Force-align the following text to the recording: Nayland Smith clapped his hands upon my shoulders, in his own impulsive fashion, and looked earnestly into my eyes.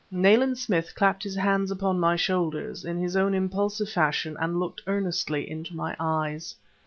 Nayland 0.09 0.57
Smith 0.57 0.95
clapped 0.95 1.21
his 1.21 1.35
hands 1.35 1.69
upon 1.69 1.99
my 1.99 2.15
shoulders, 2.15 2.83
in 2.83 2.97
his 2.97 3.15
own 3.15 3.35
impulsive 3.35 3.87
fashion, 3.89 4.35
and 4.41 4.59
looked 4.59 4.81
earnestly 4.87 5.47
into 5.47 5.75
my 5.75 5.95
eyes. 5.99 6.55